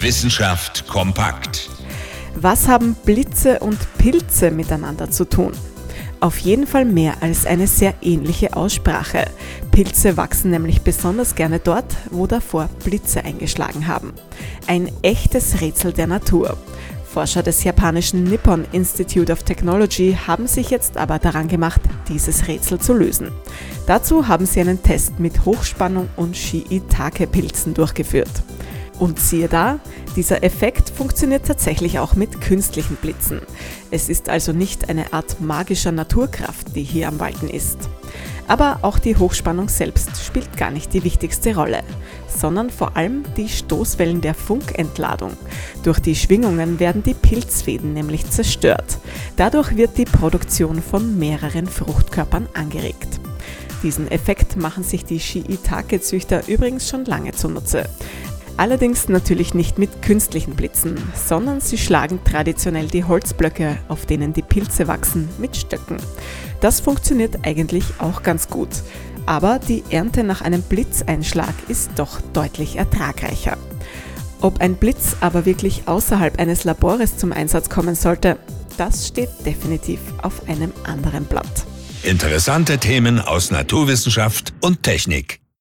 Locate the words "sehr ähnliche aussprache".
7.66-9.24